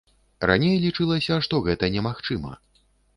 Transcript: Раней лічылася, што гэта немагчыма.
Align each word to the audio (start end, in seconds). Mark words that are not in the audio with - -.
Раней 0.51 0.79
лічылася, 0.85 1.37
што 1.47 1.59
гэта 1.67 1.91
немагчыма. 1.97 2.55